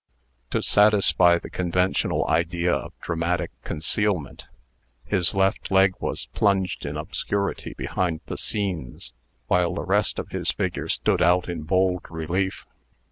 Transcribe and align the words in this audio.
To 0.49 0.63
satisfy 0.63 1.37
the 1.37 1.51
conventional 1.51 2.27
idea 2.27 2.73
of 2.73 2.99
dramatic 3.01 3.51
concealment, 3.63 4.45
his 5.05 5.35
left 5.35 5.69
leg 5.69 5.93
was 5.99 6.25
plunged 6.33 6.87
in 6.87 6.97
obscurity 6.97 7.75
behind 7.75 8.21
the 8.25 8.35
scenes, 8.39 9.13
while 9.45 9.75
the 9.75 9.85
rest 9.85 10.17
of 10.17 10.29
his 10.29 10.51
figure 10.51 10.89
stood 10.89 11.21
out 11.21 11.47
in 11.47 11.61
bold 11.65 12.01
relief. 12.09 12.65